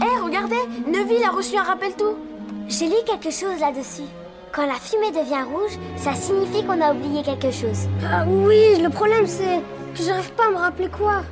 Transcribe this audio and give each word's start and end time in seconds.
Hé, 0.00 0.20
regardez 0.24 0.56
Neville 0.86 1.22
a 1.24 1.30
reçu 1.30 1.56
un 1.56 1.62
rappel 1.62 1.92
tout 1.94 2.16
J'ai 2.66 2.86
lu 2.86 2.94
quelque 3.06 3.30
chose 3.30 3.60
là-dessus. 3.60 4.08
Quand 4.50 4.66
la 4.66 4.74
fumée 4.74 5.10
devient 5.10 5.42
rouge, 5.42 5.78
ça 5.96 6.14
signifie 6.14 6.64
qu'on 6.64 6.80
a 6.80 6.94
oublié 6.94 7.22
quelque 7.22 7.50
chose. 7.50 7.88
Ah 8.10 8.24
oui, 8.26 8.80
le 8.80 8.88
problème 8.88 9.26
c'est 9.26 9.60
que 9.94 10.02
j'arrive 10.02 10.32
pas 10.32 10.46
à 10.46 10.50
me 10.50 10.56
rappeler 10.56 10.88
quoi. 10.88 11.22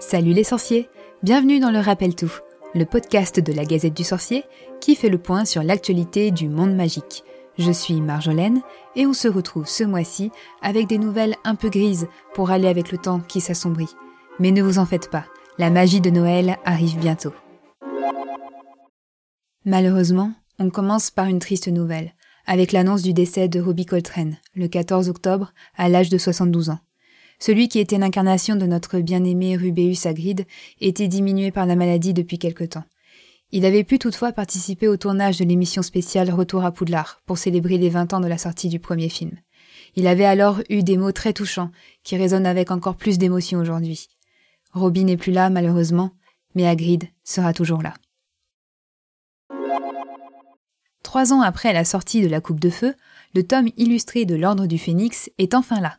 Salut 0.00 0.32
les 0.32 0.42
sorciers 0.42 0.88
Bienvenue 1.22 1.60
dans 1.60 1.70
le 1.70 1.78
Rappel 1.78 2.16
Tout, 2.16 2.32
le 2.74 2.84
podcast 2.84 3.38
de 3.38 3.52
la 3.52 3.64
Gazette 3.64 3.94
du 3.94 4.04
Sorcier 4.04 4.42
qui 4.80 4.96
fait 4.96 5.08
le 5.08 5.18
point 5.18 5.44
sur 5.44 5.62
l'actualité 5.62 6.32
du 6.32 6.48
monde 6.48 6.74
magique. 6.74 7.22
Je 7.58 7.70
suis 7.70 8.00
Marjolaine 8.00 8.60
et 8.96 9.06
on 9.06 9.12
se 9.12 9.28
retrouve 9.28 9.68
ce 9.68 9.84
mois-ci 9.84 10.32
avec 10.62 10.88
des 10.88 10.98
nouvelles 10.98 11.36
un 11.44 11.54
peu 11.54 11.68
grises 11.68 12.08
pour 12.34 12.50
aller 12.50 12.66
avec 12.66 12.90
le 12.90 12.98
temps 12.98 13.20
qui 13.20 13.40
s'assombrit. 13.40 13.94
Mais 14.40 14.50
ne 14.50 14.62
vous 14.62 14.80
en 14.80 14.86
faites 14.86 15.10
pas, 15.10 15.24
la 15.58 15.70
magie 15.70 16.00
de 16.00 16.10
Noël 16.10 16.56
arrive 16.64 16.98
bientôt. 16.98 17.32
Malheureusement, 19.66 20.32
on 20.58 20.68
commence 20.68 21.10
par 21.10 21.26
une 21.26 21.38
triste 21.38 21.68
nouvelle, 21.68 22.12
avec 22.46 22.72
l'annonce 22.72 23.02
du 23.02 23.14
décès 23.14 23.48
de 23.48 23.60
Robbie 23.60 23.86
Coltrane, 23.86 24.36
le 24.54 24.68
14 24.68 25.08
octobre, 25.08 25.54
à 25.74 25.88
l'âge 25.88 26.10
de 26.10 26.18
72 26.18 26.68
ans. 26.68 26.80
Celui 27.38 27.68
qui 27.68 27.78
était 27.78 27.96
l'incarnation 27.96 28.56
de 28.56 28.66
notre 28.66 29.00
bien-aimé 29.00 29.56
Rubéus 29.56 30.04
Hagrid 30.04 30.46
était 30.82 31.08
diminué 31.08 31.50
par 31.50 31.64
la 31.64 31.76
maladie 31.76 32.12
depuis 32.12 32.38
quelque 32.38 32.64
temps. 32.64 32.84
Il 33.52 33.64
avait 33.64 33.84
pu 33.84 33.98
toutefois 33.98 34.32
participer 34.32 34.86
au 34.86 34.98
tournage 34.98 35.38
de 35.38 35.44
l'émission 35.44 35.82
spéciale 35.82 36.30
Retour 36.30 36.64
à 36.64 36.70
Poudlard 36.70 37.22
pour 37.24 37.38
célébrer 37.38 37.78
les 37.78 37.88
20 37.88 38.12
ans 38.12 38.20
de 38.20 38.28
la 38.28 38.38
sortie 38.38 38.68
du 38.68 38.80
premier 38.80 39.08
film. 39.08 39.32
Il 39.96 40.06
avait 40.06 40.24
alors 40.24 40.60
eu 40.68 40.82
des 40.82 40.98
mots 40.98 41.12
très 41.12 41.32
touchants 41.32 41.70
qui 42.02 42.16
résonnent 42.16 42.46
avec 42.46 42.70
encore 42.70 42.96
plus 42.96 43.16
d'émotion 43.16 43.60
aujourd'hui. 43.60 44.08
Robbie 44.72 45.04
n'est 45.04 45.16
plus 45.16 45.32
là 45.32 45.48
malheureusement, 45.48 46.10
mais 46.54 46.66
Hagrid 46.66 47.04
sera 47.22 47.52
toujours 47.54 47.80
là. 47.80 47.94
Trois 51.04 51.32
ans 51.32 51.42
après 51.42 51.72
la 51.72 51.84
sortie 51.84 52.22
de 52.22 52.28
la 52.28 52.40
Coupe 52.40 52.58
de 52.58 52.70
Feu, 52.70 52.94
le 53.34 53.44
tome 53.44 53.68
illustré 53.76 54.24
de 54.24 54.34
l'Ordre 54.34 54.66
du 54.66 54.78
Phénix 54.78 55.30
est 55.38 55.54
enfin 55.54 55.78
là. 55.78 55.98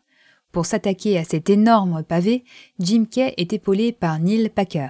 Pour 0.51 0.65
s'attaquer 0.65 1.17
à 1.17 1.23
cet 1.23 1.49
énorme 1.49 2.03
pavé, 2.03 2.43
Jim 2.79 3.05
Kay 3.09 3.33
est 3.37 3.53
épaulé 3.53 3.93
par 3.93 4.19
Neil 4.19 4.49
Packer. 4.49 4.89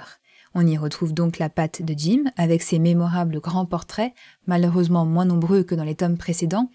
On 0.55 0.65
y 0.65 0.77
retrouve 0.77 1.13
donc 1.13 1.37
la 1.37 1.49
patte 1.49 1.81
de 1.81 1.93
Jim 1.95 2.23
avec 2.37 2.63
ses 2.63 2.79
mémorables 2.79 3.41
grands 3.41 3.65
portraits, 3.65 4.13
malheureusement 4.47 5.05
moins 5.05 5.25
nombreux 5.25 5.63
que 5.63 5.75
dans 5.75 5.83
les 5.83 5.95
tomes 5.95 6.17
précédents, 6.17 6.71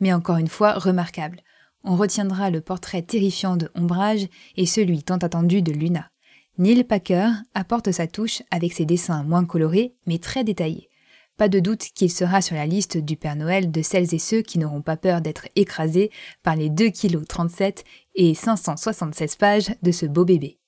mais 0.00 0.12
encore 0.12 0.36
une 0.36 0.48
fois 0.48 0.74
remarquables. 0.74 1.40
On 1.82 1.96
retiendra 1.96 2.48
le 2.48 2.60
portrait 2.60 3.02
terrifiant 3.02 3.56
de 3.56 3.70
Ombrage 3.74 4.28
et 4.56 4.66
celui 4.66 5.02
tant 5.02 5.18
attendu 5.18 5.62
de 5.62 5.72
Luna. 5.72 6.10
Neil 6.58 6.84
Packer 6.84 7.28
apporte 7.54 7.90
sa 7.90 8.06
touche 8.06 8.42
avec 8.52 8.72
ses 8.72 8.86
dessins 8.86 9.24
moins 9.24 9.44
colorés 9.44 9.96
mais 10.06 10.18
très 10.18 10.44
détaillés. 10.44 10.88
Pas 11.36 11.48
de 11.48 11.58
doute 11.58 11.88
qu'il 11.96 12.12
sera 12.12 12.40
sur 12.40 12.54
la 12.54 12.64
liste 12.64 12.96
du 12.96 13.16
Père 13.16 13.34
Noël 13.34 13.72
de 13.72 13.82
celles 13.82 14.14
et 14.14 14.20
ceux 14.20 14.40
qui 14.40 14.60
n'auront 14.60 14.82
pas 14.82 14.96
peur 14.96 15.20
d'être 15.20 15.48
écrasés 15.56 16.12
par 16.44 16.54
les 16.54 16.70
2 16.70 16.90
kg 16.90 17.26
37 17.26 17.84
et 18.14 18.34
576 18.34 19.34
pages 19.34 19.74
de 19.82 19.90
ce 19.90 20.06
beau 20.06 20.24
bébé. 20.24 20.58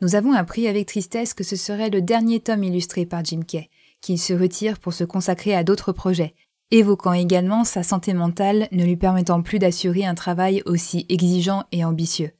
Nous 0.00 0.14
avons 0.14 0.32
appris 0.32 0.68
avec 0.68 0.86
tristesse 0.86 1.34
que 1.34 1.42
ce 1.42 1.56
serait 1.56 1.90
le 1.90 2.02
dernier 2.02 2.38
tome 2.38 2.62
illustré 2.62 3.04
par 3.04 3.24
Jim 3.24 3.40
Kay, 3.46 3.68
qu'il 4.00 4.18
se 4.18 4.32
retire 4.32 4.78
pour 4.78 4.92
se 4.92 5.02
consacrer 5.02 5.56
à 5.56 5.64
d'autres 5.64 5.92
projets, 5.92 6.34
évoquant 6.70 7.12
également 7.12 7.64
sa 7.64 7.82
santé 7.82 8.14
mentale 8.14 8.68
ne 8.70 8.84
lui 8.84 8.96
permettant 8.96 9.42
plus 9.42 9.58
d'assurer 9.58 10.04
un 10.04 10.14
travail 10.14 10.62
aussi 10.66 11.04
exigeant 11.08 11.64
et 11.72 11.84
ambitieux. 11.84 12.30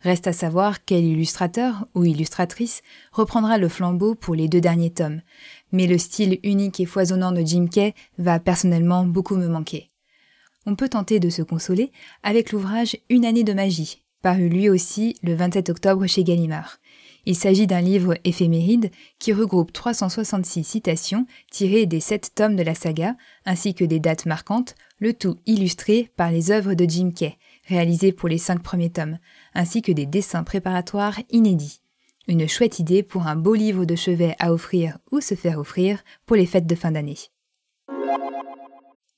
Reste 0.00 0.28
à 0.28 0.32
savoir 0.32 0.84
quel 0.84 1.04
illustrateur 1.04 1.86
ou 1.94 2.04
illustratrice 2.04 2.82
reprendra 3.10 3.58
le 3.58 3.68
flambeau 3.68 4.14
pour 4.14 4.36
les 4.36 4.48
deux 4.48 4.60
derniers 4.60 4.92
tomes, 4.92 5.22
mais 5.72 5.86
le 5.86 5.98
style 5.98 6.38
unique 6.42 6.80
et 6.80 6.86
foisonnant 6.86 7.32
de 7.32 7.42
Jim 7.42 7.66
Kay 7.66 7.94
va 8.18 8.40
personnellement 8.40 9.04
beaucoup 9.04 9.36
me 9.36 9.48
manquer. 9.48 9.90
On 10.66 10.74
peut 10.74 10.88
tenter 10.88 11.20
de 11.20 11.30
se 11.30 11.42
consoler 11.42 11.92
avec 12.22 12.52
l'ouvrage 12.52 12.96
Une 13.08 13.24
année 13.24 13.44
de 13.44 13.52
magie, 13.52 14.02
paru 14.22 14.48
lui 14.48 14.68
aussi 14.68 15.16
le 15.22 15.34
27 15.34 15.70
octobre 15.70 16.06
chez 16.06 16.24
Gallimard. 16.24 16.78
Il 17.26 17.36
s'agit 17.36 17.66
d'un 17.66 17.80
livre 17.80 18.14
éphéméride 18.24 18.90
qui 19.18 19.32
regroupe 19.32 19.72
366 19.72 20.64
citations 20.64 21.26
tirées 21.50 21.86
des 21.86 22.00
sept 22.00 22.32
tomes 22.34 22.56
de 22.56 22.62
la 22.62 22.74
saga, 22.74 23.16
ainsi 23.44 23.74
que 23.74 23.84
des 23.84 24.00
dates 24.00 24.26
marquantes, 24.26 24.74
le 24.98 25.12
tout 25.12 25.36
illustré 25.46 26.10
par 26.16 26.30
les 26.30 26.50
œuvres 26.50 26.74
de 26.74 26.88
Jim 26.88 27.10
Kay, 27.14 27.36
réalisées 27.66 28.12
pour 28.12 28.28
les 28.28 28.38
cinq 28.38 28.62
premiers 28.62 28.90
tomes, 28.90 29.18
ainsi 29.54 29.82
que 29.82 29.92
des 29.92 30.06
dessins 30.06 30.42
préparatoires 30.42 31.20
inédits. 31.30 31.80
Une 32.30 32.46
chouette 32.46 32.78
idée 32.78 33.02
pour 33.02 33.26
un 33.26 33.36
beau 33.36 33.54
livre 33.54 33.86
de 33.86 33.96
chevet 33.96 34.36
à 34.38 34.52
offrir 34.52 34.98
ou 35.10 35.22
se 35.22 35.34
faire 35.34 35.58
offrir 35.58 36.04
pour 36.26 36.36
les 36.36 36.44
fêtes 36.44 36.66
de 36.66 36.74
fin 36.74 36.90
d'année. 36.90 37.16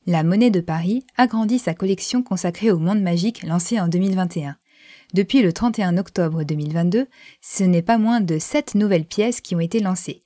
La 0.06 0.22
Monnaie 0.22 0.52
de 0.52 0.60
Paris 0.60 1.04
agrandit 1.16 1.58
sa 1.58 1.74
collection 1.74 2.22
consacrée 2.22 2.70
au 2.70 2.78
monde 2.78 3.02
magique 3.02 3.42
lancée 3.42 3.80
en 3.80 3.88
2021. 3.88 4.56
Depuis 5.12 5.42
le 5.42 5.52
31 5.52 5.98
octobre 5.98 6.44
2022, 6.44 7.08
ce 7.40 7.64
n'est 7.64 7.82
pas 7.82 7.98
moins 7.98 8.20
de 8.20 8.38
7 8.38 8.76
nouvelles 8.76 9.06
pièces 9.06 9.40
qui 9.40 9.56
ont 9.56 9.60
été 9.60 9.80
lancées. 9.80 10.22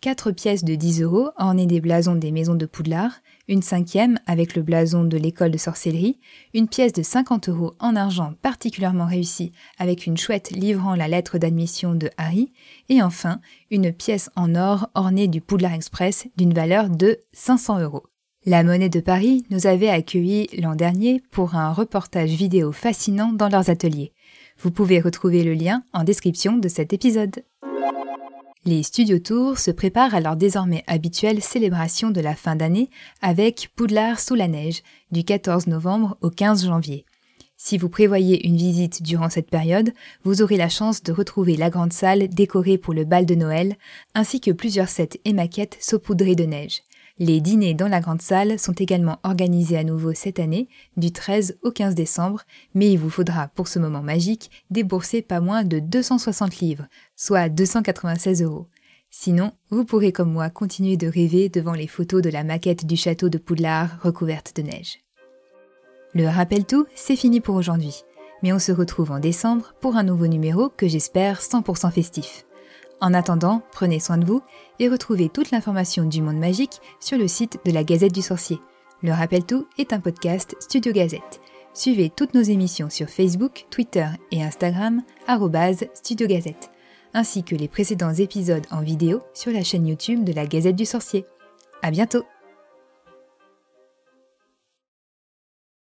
4 0.00 0.32
pièces 0.32 0.64
de 0.64 0.74
10 0.74 1.02
euros 1.02 1.30
ornées 1.36 1.66
des 1.66 1.80
blasons 1.80 2.16
des 2.16 2.32
maisons 2.32 2.56
de 2.56 2.66
Poudlard, 2.66 3.20
une 3.48 3.62
cinquième 3.62 4.18
avec 4.26 4.54
le 4.54 4.62
blason 4.62 5.04
de 5.04 5.16
l'école 5.16 5.50
de 5.50 5.58
sorcellerie, 5.58 6.18
une 6.54 6.68
pièce 6.68 6.92
de 6.92 7.02
50 7.02 7.48
euros 7.48 7.74
en 7.78 7.96
argent 7.96 8.34
particulièrement 8.42 9.06
réussie 9.06 9.52
avec 9.78 10.06
une 10.06 10.16
chouette 10.16 10.50
livrant 10.50 10.94
la 10.94 11.08
lettre 11.08 11.38
d'admission 11.38 11.94
de 11.94 12.10
Harry, 12.16 12.52
et 12.88 13.02
enfin 13.02 13.40
une 13.70 13.92
pièce 13.92 14.30
en 14.36 14.54
or 14.54 14.88
ornée 14.94 15.28
du 15.28 15.40
Poudlard 15.40 15.74
Express 15.74 16.26
d'une 16.36 16.54
valeur 16.54 16.88
de 16.88 17.20
500 17.32 17.80
euros. 17.80 18.04
La 18.46 18.62
Monnaie 18.62 18.90
de 18.90 19.00
Paris 19.00 19.44
nous 19.48 19.66
avait 19.66 19.88
accueillis 19.88 20.48
l'an 20.58 20.74
dernier 20.74 21.22
pour 21.30 21.54
un 21.54 21.72
reportage 21.72 22.30
vidéo 22.30 22.72
fascinant 22.72 23.32
dans 23.32 23.48
leurs 23.48 23.70
ateliers. 23.70 24.12
Vous 24.58 24.70
pouvez 24.70 25.00
retrouver 25.00 25.42
le 25.44 25.54
lien 25.54 25.82
en 25.94 26.04
description 26.04 26.58
de 26.58 26.68
cet 26.68 26.92
épisode. 26.92 27.42
Les 28.66 28.82
Studio 28.82 29.18
Tours 29.18 29.58
se 29.58 29.70
préparent 29.70 30.14
à 30.14 30.20
leur 30.20 30.36
désormais 30.36 30.84
habituelle 30.86 31.42
célébration 31.42 32.10
de 32.10 32.22
la 32.22 32.34
fin 32.34 32.56
d'année 32.56 32.88
avec 33.20 33.68
Poudlard 33.76 34.18
sous 34.20 34.34
la 34.34 34.48
neige 34.48 34.82
du 35.12 35.22
14 35.22 35.66
novembre 35.66 36.16
au 36.22 36.30
15 36.30 36.64
janvier. 36.64 37.04
Si 37.58 37.76
vous 37.76 37.90
prévoyez 37.90 38.46
une 38.46 38.56
visite 38.56 39.02
durant 39.02 39.28
cette 39.28 39.50
période, 39.50 39.92
vous 40.22 40.40
aurez 40.40 40.56
la 40.56 40.70
chance 40.70 41.02
de 41.02 41.12
retrouver 41.12 41.58
la 41.58 41.68
grande 41.68 41.92
salle 41.92 42.26
décorée 42.28 42.78
pour 42.78 42.94
le 42.94 43.04
bal 43.04 43.26
de 43.26 43.34
Noël, 43.34 43.76
ainsi 44.14 44.40
que 44.40 44.50
plusieurs 44.50 44.88
sets 44.88 45.20
et 45.26 45.34
maquettes 45.34 45.76
saupoudrées 45.78 46.34
de 46.34 46.44
neige. 46.44 46.80
Les 47.18 47.40
dîners 47.40 47.74
dans 47.74 47.86
la 47.86 48.00
grande 48.00 48.22
salle 48.22 48.58
sont 48.58 48.72
également 48.72 49.20
organisés 49.22 49.78
à 49.78 49.84
nouveau 49.84 50.14
cette 50.14 50.40
année, 50.40 50.68
du 50.96 51.12
13 51.12 51.58
au 51.62 51.70
15 51.70 51.94
décembre, 51.94 52.42
mais 52.74 52.90
il 52.90 52.98
vous 52.98 53.10
faudra 53.10 53.46
pour 53.48 53.68
ce 53.68 53.78
moment 53.78 54.02
magique 54.02 54.50
débourser 54.70 55.22
pas 55.22 55.40
moins 55.40 55.62
de 55.62 55.78
260 55.78 56.58
livres, 56.58 56.88
soit 57.14 57.48
296 57.48 58.42
euros. 58.42 58.66
Sinon, 59.10 59.52
vous 59.70 59.84
pourrez 59.84 60.10
comme 60.10 60.32
moi 60.32 60.50
continuer 60.50 60.96
de 60.96 61.06
rêver 61.06 61.48
devant 61.48 61.74
les 61.74 61.86
photos 61.86 62.20
de 62.20 62.30
la 62.30 62.42
maquette 62.42 62.84
du 62.84 62.96
château 62.96 63.28
de 63.28 63.38
Poudlard 63.38 64.00
recouverte 64.02 64.56
de 64.56 64.62
neige. 64.62 64.98
Le 66.14 66.26
rappel 66.26 66.64
tout, 66.64 66.86
c'est 66.96 67.14
fini 67.14 67.40
pour 67.40 67.54
aujourd'hui. 67.54 68.02
Mais 68.42 68.52
on 68.52 68.58
se 68.58 68.72
retrouve 68.72 69.12
en 69.12 69.20
décembre 69.20 69.72
pour 69.80 69.94
un 69.94 70.02
nouveau 70.02 70.26
numéro 70.26 70.68
que 70.68 70.88
j'espère 70.88 71.40
100% 71.40 71.92
festif. 71.92 72.44
En 73.04 73.12
attendant, 73.12 73.60
prenez 73.70 74.00
soin 74.00 74.16
de 74.16 74.24
vous 74.24 74.40
et 74.78 74.88
retrouvez 74.88 75.28
toute 75.28 75.50
l'information 75.50 76.04
du 76.04 76.22
monde 76.22 76.38
magique 76.38 76.80
sur 77.00 77.18
le 77.18 77.28
site 77.28 77.58
de 77.66 77.70
la 77.70 77.84
Gazette 77.84 78.14
du 78.14 78.22
Sorcier. 78.22 78.58
Le 79.02 79.12
Rappel 79.12 79.44
Tout 79.44 79.68
est 79.76 79.92
un 79.92 80.00
podcast 80.00 80.56
Studio 80.58 80.90
Gazette. 80.90 81.42
Suivez 81.74 82.08
toutes 82.08 82.32
nos 82.32 82.40
émissions 82.40 82.88
sur 82.88 83.10
Facebook, 83.10 83.66
Twitter 83.68 84.06
et 84.30 84.42
Instagram, 84.42 85.02
Studio 85.92 86.26
Gazette, 86.26 86.70
ainsi 87.12 87.44
que 87.44 87.54
les 87.54 87.68
précédents 87.68 88.14
épisodes 88.14 88.64
en 88.70 88.80
vidéo 88.80 89.20
sur 89.34 89.52
la 89.52 89.62
chaîne 89.62 89.86
YouTube 89.86 90.24
de 90.24 90.32
la 90.32 90.46
Gazette 90.46 90.76
du 90.76 90.86
Sorcier. 90.86 91.26
À 91.82 91.90
bientôt! 91.90 92.24